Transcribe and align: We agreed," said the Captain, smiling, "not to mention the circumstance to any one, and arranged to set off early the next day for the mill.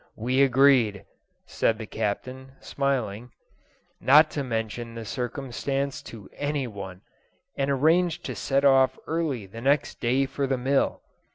We 0.17 0.41
agreed," 0.41 1.05
said 1.45 1.77
the 1.77 1.85
Captain, 1.85 2.53
smiling, 2.59 3.29
"not 3.99 4.31
to 4.31 4.43
mention 4.43 4.95
the 4.95 5.05
circumstance 5.05 6.01
to 6.09 6.27
any 6.33 6.65
one, 6.65 7.01
and 7.55 7.69
arranged 7.69 8.23
to 8.25 8.33
set 8.35 8.65
off 8.65 8.97
early 9.05 9.45
the 9.45 9.61
next 9.61 9.99
day 9.99 10.25
for 10.25 10.47
the 10.47 10.57
mill. 10.57 11.03